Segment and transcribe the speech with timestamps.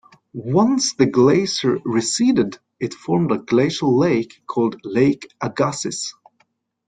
[0.33, 6.15] Once the glacier receded, it formed a glacial lake called Lake Agassiz.